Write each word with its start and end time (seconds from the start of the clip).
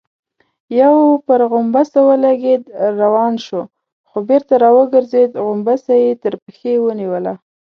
يو 0.79 0.95
پر 1.25 1.39
غومبسه 1.51 1.99
ولګېد، 2.09 2.63
روان 3.01 3.33
شو، 3.45 3.61
خو 4.09 4.17
بېرته 4.29 4.53
راوګرځېد، 4.63 5.31
غومبسه 5.45 5.93
يې 6.03 6.11
تر 6.23 6.33
پښې 6.43 6.73
ونيوله. 6.85 7.33